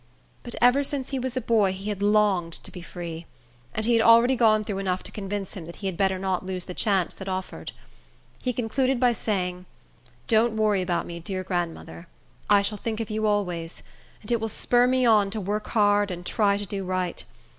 But 0.41 0.55
ever 0.63 0.83
since 0.83 1.09
he 1.11 1.19
was 1.19 1.37
a 1.37 1.41
boy, 1.41 1.73
he 1.73 1.89
had 1.89 2.01
longed 2.01 2.53
to 2.63 2.71
be 2.71 2.81
free; 2.81 3.27
and 3.71 3.85
he 3.85 3.93
had 3.93 4.01
already 4.01 4.35
gone 4.35 4.63
through 4.63 4.79
enough 4.79 5.03
to 5.03 5.11
convince 5.11 5.53
him 5.53 5.71
he 5.71 5.85
had 5.85 5.95
better 5.95 6.17
not 6.17 6.43
lose 6.43 6.65
the 6.65 6.73
chance 6.73 7.13
that 7.13 7.29
offered. 7.29 7.71
He 8.41 8.51
concluded 8.51 8.99
by 8.99 9.13
saying, 9.13 9.67
"Don't 10.27 10.57
worry 10.57 10.81
about 10.81 11.05
me, 11.05 11.19
dear 11.19 11.43
grandmother. 11.43 12.07
I 12.49 12.63
shall 12.63 12.79
think 12.79 12.99
of 12.99 13.11
you 13.11 13.27
always; 13.27 13.83
and 14.23 14.31
it 14.31 14.41
will 14.41 14.49
spur 14.49 14.87
me 14.87 15.05
on 15.05 15.29
to 15.29 15.39
work 15.39 15.67
hard 15.67 16.09
and 16.09 16.25
try 16.25 16.57
to 16.57 16.65
do 16.65 16.83
right. 16.83 17.23